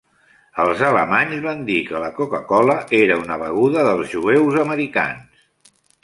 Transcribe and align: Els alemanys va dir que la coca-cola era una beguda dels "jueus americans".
Els 0.61 0.79
alemanys 0.85 1.41
va 1.41 1.51
dir 1.67 1.75
que 1.89 1.99
la 2.03 2.07
coca-cola 2.19 2.77
era 2.99 3.17
una 3.25 3.37
beguda 3.41 3.83
dels 3.89 4.09
"jueus 4.23 4.57
americans". 4.63 5.45